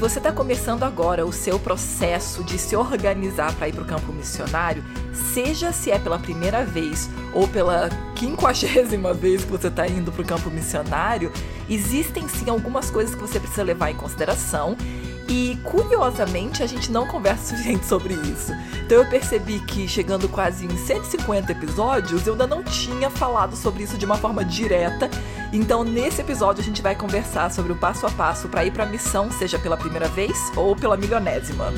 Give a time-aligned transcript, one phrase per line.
[0.00, 4.10] Você está começando agora o seu processo de se organizar para ir para o campo
[4.14, 4.82] missionário,
[5.34, 10.22] seja se é pela primeira vez ou pela quinquagésima vez que você está indo para
[10.22, 11.30] o campo missionário,
[11.68, 14.74] existem sim algumas coisas que você precisa levar em consideração
[15.30, 18.52] e curiosamente a gente não conversa suficiente sobre isso.
[18.84, 23.84] Então eu percebi que chegando quase em 150 episódios, eu ainda não tinha falado sobre
[23.84, 25.08] isso de uma forma direta.
[25.52, 28.82] Então nesse episódio a gente vai conversar sobre o passo a passo para ir para
[28.82, 31.72] a missão, seja pela primeira vez ou pela milionésima.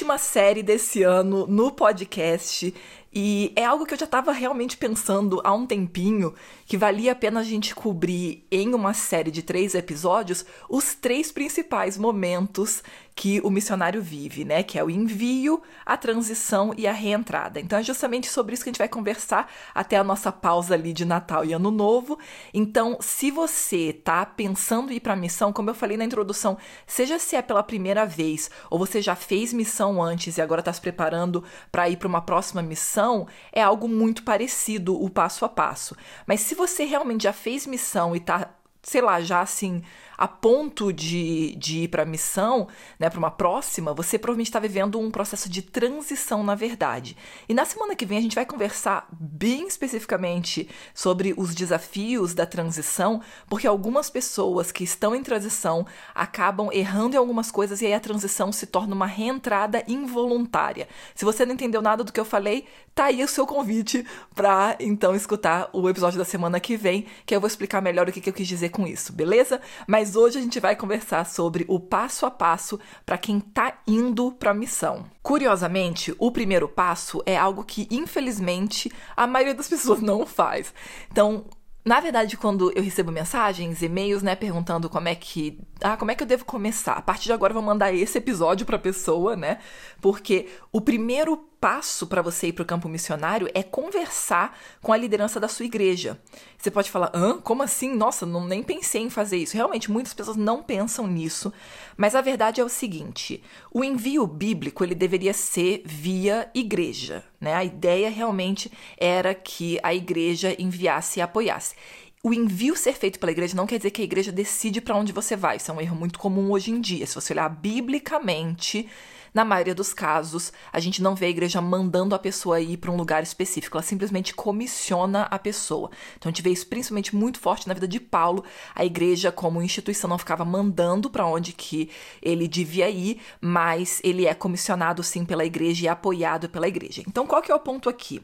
[0.00, 2.72] Última série desse ano no podcast.
[3.12, 6.34] E é algo que eu já estava realmente pensando há um tempinho
[6.70, 11.32] que valia a pena a gente cobrir em uma série de três episódios os três
[11.32, 12.80] principais momentos
[13.20, 14.62] que o missionário vive, né?
[14.62, 17.60] Que é o envio, a transição e a reentrada.
[17.60, 20.92] Então é justamente sobre isso que a gente vai conversar até a nossa pausa ali
[20.92, 22.18] de Natal e Ano Novo.
[22.54, 27.18] Então, se você tá pensando em ir para missão, como eu falei na introdução, seja
[27.18, 30.80] se é pela primeira vez ou você já fez missão antes e agora está se
[30.80, 35.94] preparando para ir para uma próxima missão, é algo muito parecido o passo a passo.
[36.26, 38.50] Mas se você realmente já fez missão e tá
[38.82, 39.82] sei lá, já assim,
[40.20, 42.68] a ponto de, de ir para a missão,
[42.98, 47.16] né, para uma próxima, você provavelmente está vivendo um processo de transição, na verdade.
[47.48, 52.44] E na semana que vem a gente vai conversar bem especificamente sobre os desafios da
[52.44, 57.94] transição, porque algumas pessoas que estão em transição acabam errando em algumas coisas e aí
[57.94, 60.86] a transição se torna uma reentrada involuntária.
[61.14, 64.76] Se você não entendeu nada do que eu falei, tá aí o seu convite para
[64.78, 68.20] então escutar o episódio da semana que vem, que eu vou explicar melhor o que,
[68.20, 69.62] que eu quis dizer com isso, beleza?
[69.86, 73.78] Mas mas hoje a gente vai conversar sobre o passo a passo para quem está
[73.86, 75.04] indo para a missão.
[75.22, 80.74] Curiosamente, o primeiro passo é algo que, infelizmente, a maioria das pessoas não faz.
[81.12, 81.44] Então,
[81.84, 86.16] na verdade, quando eu recebo mensagens, e-mails, né, perguntando como é que, ah, como é
[86.16, 86.94] que eu devo começar?
[86.94, 89.58] A partir de agora eu vou mandar esse episódio para pessoa, né?
[90.00, 94.96] Porque o primeiro passo para você ir para o campo missionário é conversar com a
[94.96, 96.18] liderança da sua igreja.
[96.56, 97.38] Você pode falar, hã?
[97.38, 97.94] Como assim?
[97.94, 99.56] Nossa, não nem pensei em fazer isso.
[99.56, 101.52] Realmente, muitas pessoas não pensam nisso,
[101.96, 107.22] mas a verdade é o seguinte: o envio bíblico ele deveria ser via igreja.
[107.40, 107.54] Né?
[107.54, 111.74] A ideia realmente era que a igreja enviasse e apoiasse.
[112.22, 115.10] O envio ser feito pela igreja não quer dizer que a igreja decide para onde
[115.10, 115.56] você vai.
[115.56, 117.06] Isso é um erro muito comum hoje em dia.
[117.06, 118.86] Se você olhar biblicamente,
[119.32, 122.90] na maioria dos casos, a gente não vê a igreja mandando a pessoa ir para
[122.90, 125.90] um lugar específico, ela simplesmente comissiona a pessoa.
[126.16, 128.44] Então a gente vê isso principalmente muito forte na vida de Paulo.
[128.74, 134.26] A igreja, como instituição, não ficava mandando para onde que ele devia ir, mas ele
[134.26, 137.02] é comissionado sim pela igreja e é apoiado pela igreja.
[137.06, 138.22] Então qual que é o ponto aqui?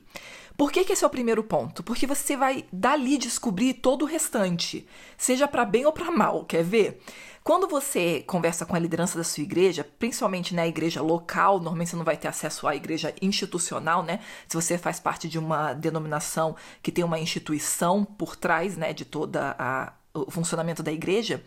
[0.56, 1.82] Por que, que, esse é o primeiro ponto?
[1.82, 4.86] Porque você vai dali descobrir todo o restante,
[5.18, 7.02] seja para bem ou para mal, quer ver?
[7.46, 11.90] Quando você conversa com a liderança da sua igreja, principalmente na né, igreja local, normalmente
[11.90, 14.18] você não vai ter acesso à igreja institucional, né?
[14.48, 19.04] Se você faz parte de uma denominação que tem uma instituição por trás, né, de
[19.04, 21.44] toda a o funcionamento da igreja,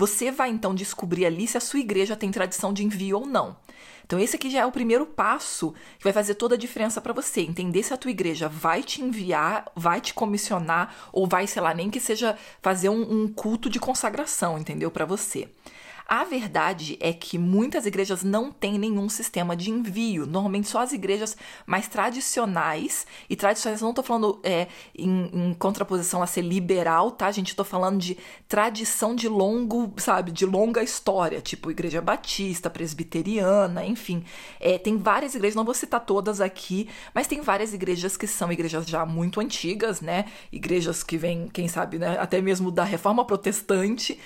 [0.00, 3.54] você vai então descobrir ali se a sua igreja tem tradição de envio ou não.
[4.02, 7.12] Então esse aqui já é o primeiro passo que vai fazer toda a diferença para
[7.12, 11.60] você, entender se a tua igreja vai te enviar, vai te comissionar ou vai, sei
[11.60, 15.50] lá, nem que seja fazer um, um culto de consagração, entendeu, para você.
[16.12, 20.26] A verdade é que muitas igrejas não têm nenhum sistema de envio.
[20.26, 26.20] Normalmente só as igrejas mais tradicionais, e tradicionais não estou falando é, em, em, contraposição
[26.20, 27.50] a ser liberal, tá, gente?
[27.50, 28.18] Estou falando de
[28.48, 34.24] tradição de longo, sabe, de longa história, tipo Igreja Batista, Presbiteriana, enfim.
[34.58, 38.50] É, tem várias igrejas, não vou citar todas aqui, mas tem várias igrejas que são
[38.50, 40.24] igrejas já muito antigas, né?
[40.50, 44.18] Igrejas que vêm, quem sabe, né, até mesmo da reforma protestante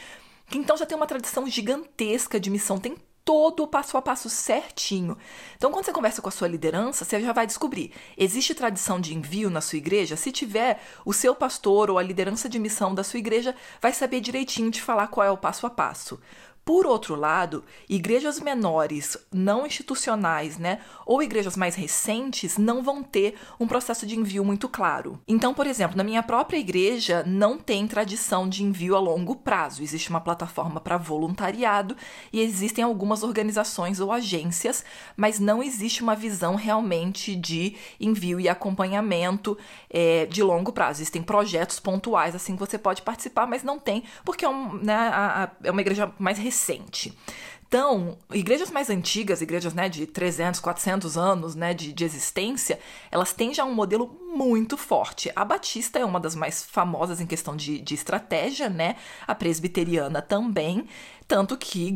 [0.55, 2.79] que então já tem uma tradição gigantesca de missão.
[2.79, 5.19] Tem todo o passo a passo certinho.
[5.56, 9.17] Então, quando você conversa com a sua liderança, você já vai descobrir: existe tradição de
[9.17, 10.15] envio na sua igreja?
[10.15, 14.21] Se tiver, o seu pastor ou a liderança de missão da sua igreja vai saber
[14.21, 16.21] direitinho te falar qual é o passo a passo.
[16.64, 23.34] Por outro lado, igrejas menores, não institucionais, né, ou igrejas mais recentes não vão ter
[23.61, 25.20] um processo de envio muito claro.
[25.28, 29.82] Então, por exemplo, na minha própria igreja não tem tradição de envio a longo prazo.
[29.82, 31.94] Existe uma plataforma para voluntariado
[32.32, 34.82] e existem algumas organizações ou agências,
[35.14, 39.58] mas não existe uma visão realmente de envio e acompanhamento
[39.90, 41.02] é, de longo prazo.
[41.02, 44.94] Existem projetos pontuais assim que você pode participar, mas não tem, porque é, um, né,
[44.94, 47.12] a, a, é uma igreja mais recente recente.
[47.67, 52.79] Então, igrejas mais antigas, igrejas né, de 300, 400 anos né, de, de existência,
[53.11, 55.33] elas têm já um modelo muito forte.
[55.35, 58.95] A Batista é uma das mais famosas em questão de, de estratégia, né?
[59.27, 60.87] A presbiteriana também.
[61.27, 61.93] Tanto que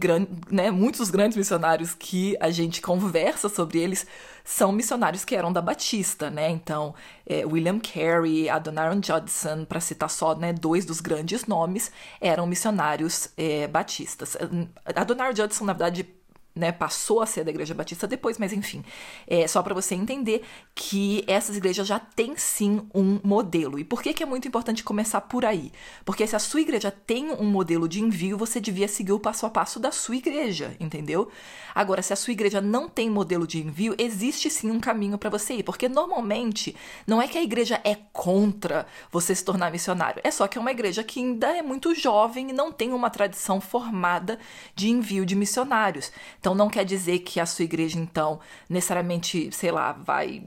[0.51, 4.05] né, muitos dos grandes missionários que a gente conversa sobre eles
[4.49, 6.49] são missionários que eram da Batista, né?
[6.49, 6.95] Então,
[7.27, 13.29] é, William Carey, Adoniram Judson, para citar só né, dois dos grandes nomes, eram missionários
[13.37, 14.39] é, batistas.
[14.97, 16.09] Adoniram Judson, na verdade,
[16.59, 18.85] né, passou a ser da Igreja Batista depois, mas enfim,
[19.27, 20.43] é só para você entender
[20.75, 23.79] que essas igrejas já têm sim um modelo.
[23.79, 25.73] E por que, que é muito importante começar por aí?
[26.05, 29.47] Porque se a sua igreja tem um modelo de envio, você devia seguir o passo
[29.47, 31.31] a passo da sua igreja, entendeu?
[31.75, 35.31] Agora, se a sua igreja não tem modelo de envio, existe sim um caminho para
[35.31, 36.75] você ir, porque normalmente
[37.07, 40.61] não é que a igreja é contra você se tornar missionário, é só que é
[40.61, 44.39] uma igreja que ainda é muito jovem e não tem uma tradição formada
[44.75, 46.11] de envio de missionários.
[46.41, 48.41] Então, então não quer dizer que a sua igreja, então,
[48.71, 50.45] necessariamente, sei lá, vai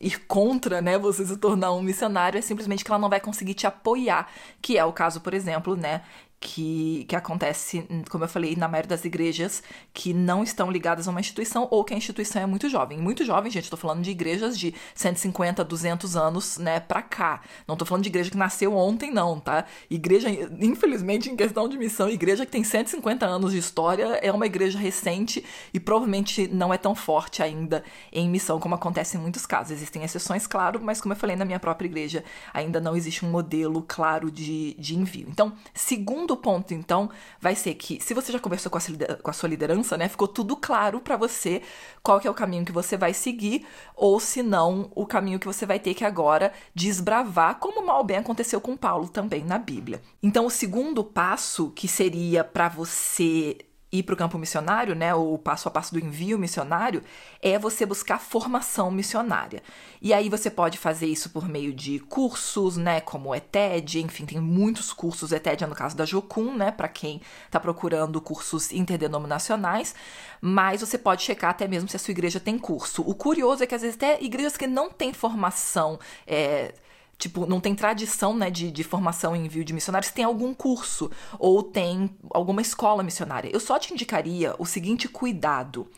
[0.00, 3.54] ir contra, né, você se tornar um missionário, é simplesmente que ela não vai conseguir
[3.54, 4.28] te apoiar,
[4.60, 6.02] que é o caso, por exemplo, né,
[6.38, 9.62] que, que acontece, como eu falei, na maioria das igrejas
[9.94, 12.98] que não estão ligadas a uma instituição ou que a instituição é muito jovem.
[12.98, 17.40] Muito jovem, gente, estou falando de igrejas de 150, 200 anos, né, pra cá.
[17.66, 19.64] Não estou falando de igreja que nasceu ontem, não, tá?
[19.90, 20.28] Igreja,
[20.60, 24.78] infelizmente, em questão de missão, igreja que tem 150 anos de história é uma igreja
[24.78, 29.72] recente e provavelmente não é tão forte ainda em missão, como acontece em muitos casos.
[29.72, 32.22] Existem exceções, claro, mas como eu falei, na minha própria igreja
[32.52, 35.28] ainda não existe um modelo claro de, de envio.
[35.30, 37.08] Então, segundo segundo ponto, então,
[37.40, 40.26] vai ser que se você já conversou com a, com a sua liderança, né, ficou
[40.26, 41.62] tudo claro para você
[42.02, 43.64] qual que é o caminho que você vai seguir,
[43.94, 48.16] ou se não, o caminho que você vai ter que agora desbravar, como mal bem
[48.16, 50.02] aconteceu com Paulo também na Bíblia.
[50.20, 53.58] Então, o segundo passo que seria para você
[53.98, 57.02] ir para o campo missionário, né, o passo a passo do envio missionário,
[57.42, 59.62] é você buscar formação missionária.
[60.00, 64.26] E aí você pode fazer isso por meio de cursos, né, como o ETED, enfim,
[64.26, 68.72] tem muitos cursos, ETED é no caso da Jocum, né, para quem está procurando cursos
[68.72, 69.94] interdenominacionais,
[70.40, 73.02] mas você pode checar até mesmo se a sua igreja tem curso.
[73.02, 76.74] O curioso é que às vezes até igrejas que não têm formação é,
[77.18, 81.10] tipo, não tem tradição, né, de, de formação em envio de missionários, tem algum curso
[81.38, 83.50] ou tem alguma escola missionária.
[83.52, 85.88] Eu só te indicaria o seguinte cuidado.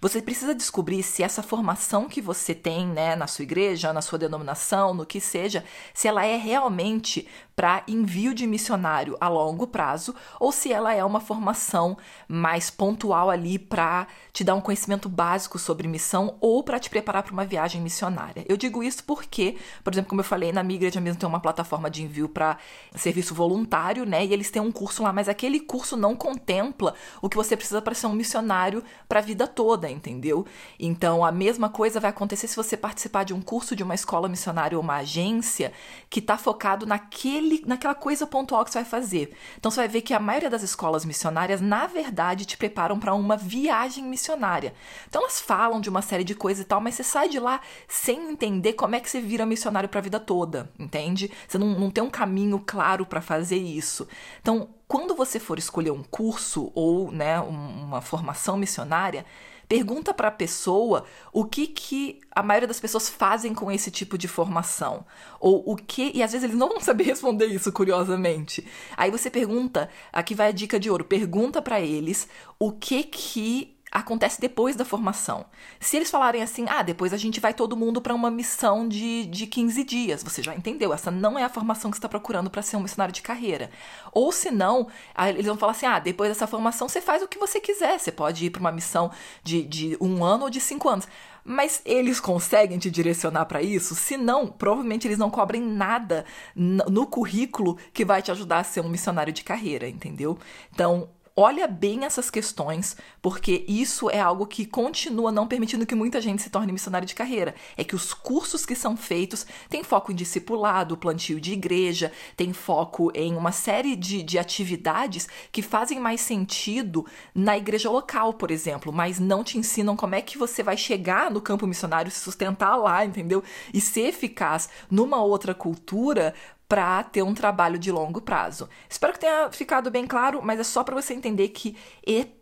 [0.00, 4.18] Você precisa descobrir se essa formação que você tem, né, na sua igreja, na sua
[4.18, 7.26] denominação, no que seja, se ela é realmente
[7.58, 13.28] para envio de missionário a longo prazo ou se ela é uma formação mais pontual
[13.28, 17.44] ali para te dar um conhecimento básico sobre missão ou para te preparar para uma
[17.44, 18.44] viagem missionária.
[18.48, 21.40] Eu digo isso porque, por exemplo, como eu falei, na minha igreja mesmo tem uma
[21.40, 22.58] plataforma de envio para
[22.94, 24.24] serviço voluntário, né?
[24.24, 27.82] E eles têm um curso lá, mas aquele curso não contempla o que você precisa
[27.82, 30.46] para ser um missionário para a vida toda, entendeu?
[30.78, 34.28] Então, a mesma coisa vai acontecer se você participar de um curso de uma escola
[34.28, 35.72] missionária ou uma agência
[36.08, 39.32] que está focado naquele naquele, naquela coisa pontual que você vai fazer.
[39.56, 43.14] Então você vai ver que a maioria das escolas missionárias, na verdade, te preparam para
[43.14, 44.74] uma viagem missionária.
[45.08, 47.60] Então elas falam de uma série de coisas e tal, mas você sai de lá
[47.86, 51.30] sem entender como é que você vira missionário para a vida toda, entende?
[51.46, 54.06] Você não, não tem um caminho claro para fazer isso.
[54.40, 59.24] Então, quando você for escolher um curso ou né, uma formação missionária,
[59.68, 64.16] Pergunta para a pessoa o que, que a maioria das pessoas fazem com esse tipo
[64.16, 65.04] de formação.
[65.38, 66.10] Ou o que.
[66.14, 68.66] E às vezes eles não vão saber responder isso, curiosamente.
[68.96, 72.26] Aí você pergunta, aqui vai a dica de ouro: pergunta para eles
[72.58, 75.46] o que que acontece depois da formação.
[75.80, 79.26] Se eles falarem assim, ah, depois a gente vai todo mundo para uma missão de,
[79.26, 82.50] de 15 dias, você já entendeu, essa não é a formação que você está procurando
[82.50, 83.70] para ser um missionário de carreira.
[84.12, 84.88] Ou se não,
[85.28, 88.12] eles vão falar assim, ah, depois dessa formação você faz o que você quiser, você
[88.12, 89.10] pode ir para uma missão
[89.42, 91.08] de, de um ano ou de cinco anos.
[91.50, 93.94] Mas eles conseguem te direcionar para isso?
[93.94, 98.82] Se não, provavelmente eles não cobrem nada no currículo que vai te ajudar a ser
[98.82, 100.38] um missionário de carreira, entendeu?
[100.70, 106.20] Então, olha bem essas questões, porque isso é algo que continua não permitindo que muita
[106.20, 107.54] gente se torne missionário de carreira.
[107.76, 112.52] É que os cursos que são feitos têm foco em discipulado, plantio de igreja, tem
[112.52, 118.50] foco em uma série de, de atividades que fazem mais sentido na igreja local, por
[118.50, 122.18] exemplo, mas não te ensinam como é que você vai chegar no campo missionário, se
[122.18, 123.44] sustentar lá, entendeu?
[123.72, 126.34] E ser eficaz numa outra cultura
[126.68, 128.68] para ter um trabalho de longo prazo.
[128.88, 131.76] Espero que tenha ficado bem claro, mas é só para você entender que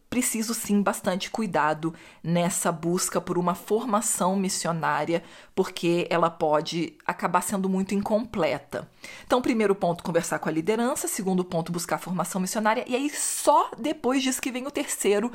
[0.09, 5.23] preciso sim bastante cuidado nessa busca por uma formação missionária,
[5.55, 8.89] porque ela pode acabar sendo muito incompleta.
[9.27, 13.71] Então, primeiro ponto, conversar com a liderança, segundo ponto, buscar formação missionária, e aí só
[13.79, 15.31] depois disso que vem o terceiro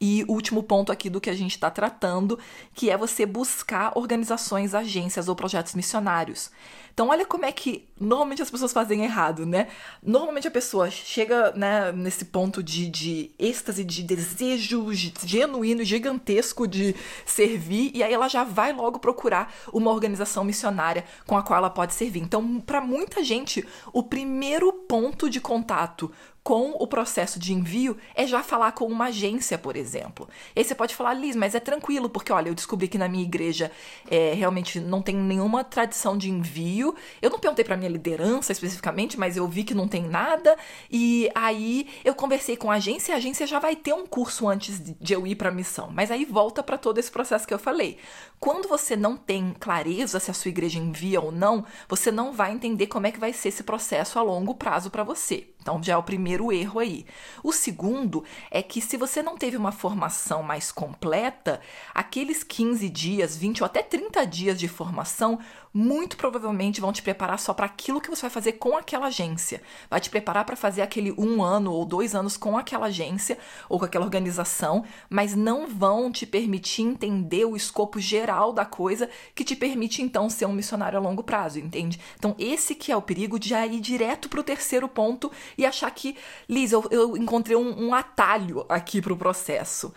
[0.00, 2.38] e último ponto aqui do que a gente está tratando,
[2.74, 6.50] que é você buscar organizações, agências ou projetos missionários.
[6.94, 9.66] Então, olha como é que normalmente as pessoas fazem errado, né?
[10.00, 16.94] Normalmente a pessoa chega né, nesse ponto de, de êxtase, de desejo genuíno gigantesco de
[17.24, 21.70] servir, e aí ela já vai logo procurar uma organização missionária com a qual ela
[21.70, 22.20] pode servir.
[22.20, 26.10] Então, para muita gente, o primeiro ponto de contato
[26.44, 30.28] com o processo de envio é já falar com uma agência, por exemplo.
[30.54, 33.08] E aí você pode falar, Liz, mas é tranquilo, porque olha, eu descobri que na
[33.08, 33.72] minha igreja
[34.10, 36.94] é, realmente não tem nenhuma tradição de envio.
[37.22, 40.54] Eu não perguntei para minha liderança especificamente, mas eu vi que não tem nada.
[40.90, 44.46] E aí eu conversei com a agência e a agência já vai ter um curso
[44.46, 45.90] antes de eu ir para a missão.
[45.90, 47.96] Mas aí volta para todo esse processo que eu falei.
[48.38, 52.52] Quando você não tem clareza se a sua igreja envia ou não, você não vai
[52.52, 55.53] entender como é que vai ser esse processo a longo prazo para você.
[55.64, 57.06] Então já é o primeiro erro aí.
[57.42, 61.58] O segundo é que se você não teve uma formação mais completa,
[61.94, 65.38] aqueles 15 dias, 20 ou até 30 dias de formação
[65.74, 69.60] muito provavelmente vão te preparar só para aquilo que você vai fazer com aquela agência.
[69.90, 73.36] Vai te preparar para fazer aquele um ano ou dois anos com aquela agência
[73.68, 79.10] ou com aquela organização, mas não vão te permitir entender o escopo geral da coisa
[79.34, 82.00] que te permite então ser um missionário a longo prazo, entende?
[82.16, 85.66] Então esse que é o perigo de já ir direto para o terceiro ponto e
[85.66, 86.16] achar que,
[86.48, 89.92] Liz, eu, eu encontrei um, um atalho aqui para o processo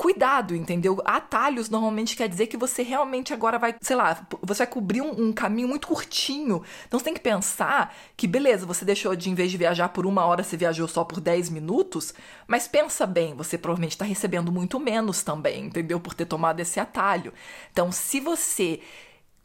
[0.00, 0.98] cuidado, entendeu?
[1.04, 5.26] Atalhos normalmente quer dizer que você realmente agora vai, sei lá, você vai cobrir um,
[5.26, 6.62] um, caminho muito curtinho.
[6.88, 10.06] Então você tem que pensar que, beleza, você deixou de, em vez de viajar por
[10.06, 12.14] uma hora, você viajou só por 10 minutos,
[12.46, 16.00] mas pensa bem, você provavelmente está recebendo muito menos também, entendeu?
[16.00, 17.34] Por ter tomado esse atalho.
[17.70, 18.80] Então, se você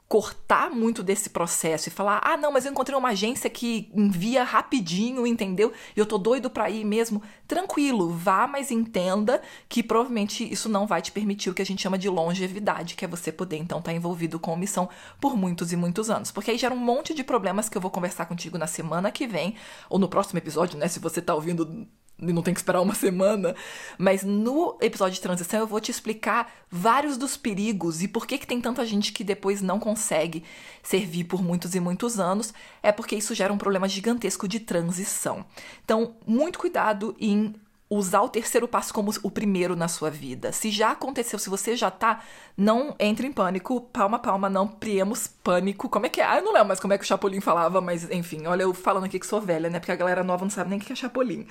[0.08, 4.44] cortar muito desse processo e falar: "Ah, não, mas eu encontrei uma agência que envia
[4.44, 5.74] rapidinho, entendeu?
[5.96, 7.22] E eu tô doido para ir mesmo".
[7.48, 11.82] Tranquilo, vá, mas entenda que provavelmente isso não vai te permitir o que a gente
[11.82, 15.36] chama de longevidade, que é você poder então estar tá envolvido com a missão por
[15.36, 16.32] muitos e muitos anos.
[16.32, 19.28] Porque aí gera um monte de problemas que eu vou conversar contigo na semana que
[19.28, 19.56] vem
[19.90, 23.56] ou no próximo episódio, né, se você tá ouvindo não tem que esperar uma semana,
[23.98, 28.38] mas no episódio de transição eu vou te explicar vários dos perigos e por que,
[28.38, 30.44] que tem tanta gente que depois não consegue
[30.82, 35.46] servir por muitos e muitos anos, é porque isso gera um problema gigantesco de transição.
[35.84, 37.54] Então, muito cuidado em
[37.96, 40.52] usar o terceiro passo como o primeiro na sua vida.
[40.52, 42.22] Se já aconteceu, se você já tá,
[42.58, 45.90] não entre em pânico, palma palma, não priemos pânico.
[45.90, 46.26] Como é que é?
[46.26, 48.74] Ah, eu não lembro mais como é que o Chapolin falava, mas enfim, olha eu
[48.74, 49.80] falando aqui que sou velha, né?
[49.80, 51.48] Porque a galera nova não sabe nem o que é Chapolin.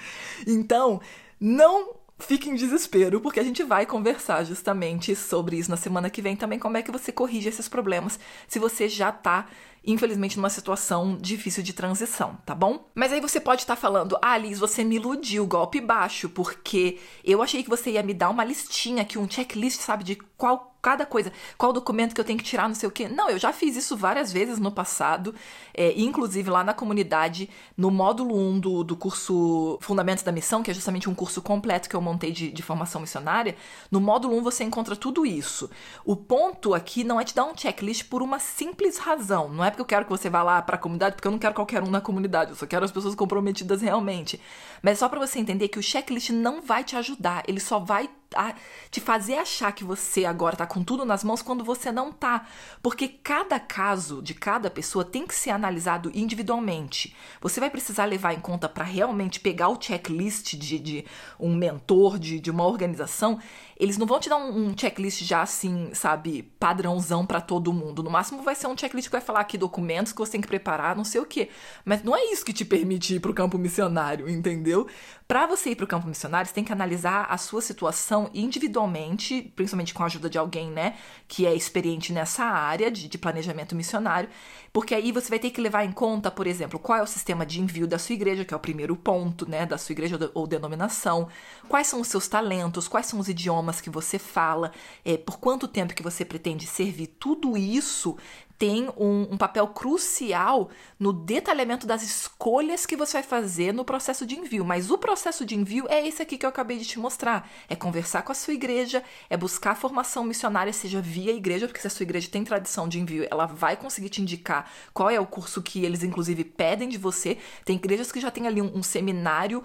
[0.46, 1.00] Então,
[1.40, 6.22] não fique em desespero, porque a gente vai conversar justamente sobre isso na semana que
[6.22, 8.18] vem também, como é que você corrige esses problemas
[8.48, 9.46] se você já tá
[9.86, 12.88] infelizmente, numa situação difícil de transição, tá bom?
[12.94, 16.98] Mas aí você pode estar tá falando, ah, Liz, você me iludiu, golpe baixo, porque
[17.22, 20.73] eu achei que você ia me dar uma listinha aqui, um checklist, sabe, de qual
[20.84, 23.08] cada coisa, qual documento que eu tenho que tirar, não sei o quê.
[23.08, 25.34] Não, eu já fiz isso várias vezes no passado,
[25.72, 30.70] é, inclusive lá na comunidade, no módulo 1 do, do curso Fundamentos da Missão, que
[30.70, 33.56] é justamente um curso completo que eu montei de, de formação missionária.
[33.90, 35.70] No módulo 1 você encontra tudo isso.
[36.04, 39.48] O ponto aqui não é te dar um checklist por uma simples razão.
[39.48, 41.38] Não é porque eu quero que você vá lá para a comunidade, porque eu não
[41.38, 44.38] quero qualquer um na comunidade, eu só quero as pessoas comprometidas realmente.
[44.82, 48.10] Mas só para você entender que o checklist não vai te ajudar, ele só vai
[48.34, 48.54] a
[48.90, 52.46] te fazer achar que você agora tá com tudo nas mãos quando você não tá.
[52.82, 57.14] Porque cada caso de cada pessoa tem que ser analisado individualmente.
[57.40, 61.04] Você vai precisar levar em conta para realmente pegar o checklist de, de
[61.38, 63.38] um mentor, de, de uma organização,
[63.78, 68.02] eles não vão te dar um, um checklist já assim, sabe, padrãozão para todo mundo.
[68.02, 70.48] No máximo vai ser um checklist que vai falar aqui documentos que você tem que
[70.48, 71.48] preparar, não sei o quê.
[71.84, 74.86] Mas não é isso que te permite ir pro campo missionário, entendeu?
[75.26, 79.94] Para você ir pro campo missionário, você tem que analisar a sua situação individualmente, principalmente
[79.94, 84.28] com a ajuda de alguém, né, que é experiente nessa área de, de planejamento missionário,
[84.70, 87.46] porque aí você vai ter que levar em conta, por exemplo, qual é o sistema
[87.46, 90.46] de envio da sua igreja, que é o primeiro ponto, né, da sua igreja ou
[90.46, 91.28] denominação,
[91.68, 94.72] quais são os seus talentos, quais são os idiomas que você fala,
[95.04, 98.16] é, por quanto tempo que você pretende servir, tudo isso
[98.64, 104.24] tem um, um, papel crucial no detalhamento das escolhas que você vai fazer no processo
[104.24, 104.64] de envio.
[104.64, 107.76] Mas o processo de envio é esse aqui que eu acabei de te mostrar: é
[107.76, 111.90] conversar com a sua igreja, é buscar formação missionária, seja via igreja, porque se a
[111.90, 115.60] sua igreja tem tradição de envio, ela vai conseguir te indicar qual é o curso
[115.60, 117.36] que eles, inclusive, pedem de você.
[117.66, 119.62] Tem igrejas que já tem ali um, um seminário,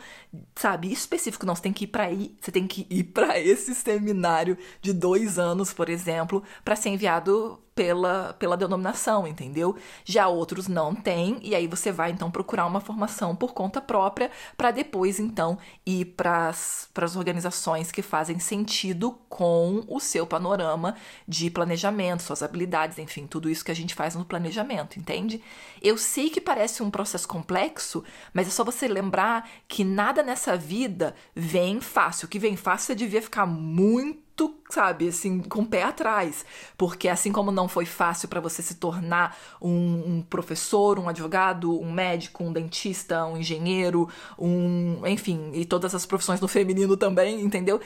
[0.58, 1.46] sabe, específico.
[1.46, 4.91] Não, você tem que ir para aí, você tem que ir para esse seminário de
[4.91, 9.76] dois anos, por exemplo, para ser enviado pela, pela denominação, entendeu?
[10.04, 14.30] Já outros não têm, e aí você vai então procurar uma formação por conta própria
[14.58, 20.96] para depois então ir para as organizações que fazem sentido com o seu panorama
[21.28, 25.42] de planejamento, suas habilidades, enfim, tudo isso que a gente faz no planejamento, entende?
[25.82, 30.58] Eu sei que parece um processo complexo, mas é só você lembrar que nada nessa
[30.58, 32.26] vida vem fácil.
[32.26, 36.46] O que vem fácil você devia ficar muito muito, sabe, assim, com o pé atrás.
[36.77, 41.79] Porque assim como não foi fácil para você se tornar um, um, professor, um advogado,
[41.79, 45.01] um médico, um dentista, um engenheiro, um.
[45.05, 47.81] enfim, e todas as profissões no feminino também, entendeu?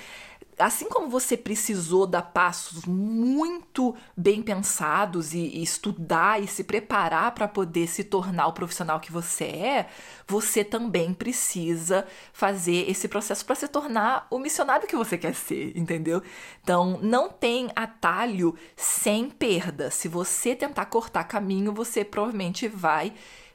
[0.58, 7.34] Assim como você precisou dar passos muito bem pensados e, e estudar e se preparar
[7.34, 9.90] para poder se tornar o profissional que você é,
[10.28, 15.78] você também precisa fazer esse processo para se tornar o missionário que você quer ser,
[15.78, 16.22] entendeu?
[16.62, 19.92] Então, não tem atalho sem perda.
[19.92, 23.14] Se você tentar cortar caminho, você provavelmente vai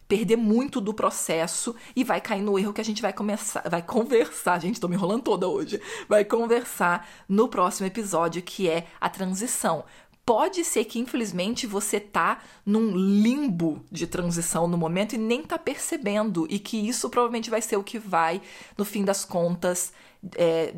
[0.08, 3.82] perder muito do processo e vai cair no erro que a gente vai começar, vai
[3.82, 5.80] conversar, gente, tô me enrolando toda hoje.
[6.08, 9.84] Vai conversar no próximo episódio que é a transição.
[10.24, 15.58] Pode ser que, infelizmente, você tá num limbo de transição no momento e nem tá
[15.58, 18.42] percebendo, e que isso provavelmente vai ser o que vai,
[18.76, 19.90] no fim das contas,
[20.36, 20.74] é,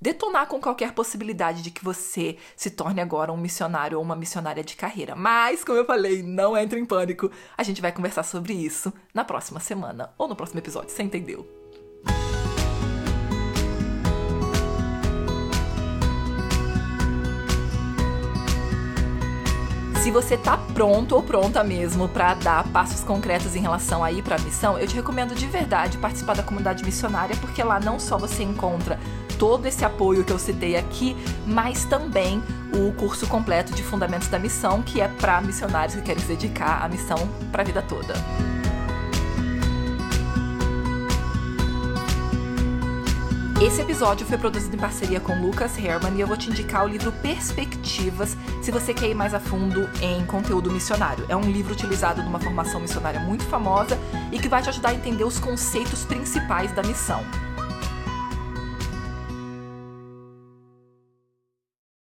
[0.00, 4.62] detonar com qualquer possibilidade de que você se torne agora um missionário ou uma missionária
[4.62, 5.14] de carreira.
[5.16, 7.30] Mas, como eu falei, não entre em pânico.
[7.56, 11.46] A gente vai conversar sobre isso na próxima semana ou no próximo episódio, você entendeu?
[20.02, 24.36] Se você tá pronto ou pronta mesmo para dar passos concretos em relação aí para
[24.36, 28.16] a missão, eu te recomendo de verdade participar da comunidade missionária, porque lá não só
[28.16, 29.00] você encontra
[29.38, 32.42] todo esse apoio que eu citei aqui, mas também
[32.74, 36.84] o curso completo de Fundamentos da Missão, que é para missionários que querem se dedicar
[36.84, 37.18] à missão
[37.50, 38.14] para a vida toda.
[43.58, 46.88] Esse episódio foi produzido em parceria com Lucas Herman e eu vou te indicar o
[46.88, 51.24] livro Perspectivas se você quer ir mais a fundo em conteúdo missionário.
[51.26, 53.98] É um livro utilizado numa formação missionária muito famosa
[54.30, 57.24] e que vai te ajudar a entender os conceitos principais da missão.